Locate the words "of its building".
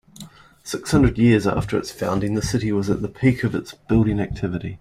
3.43-4.19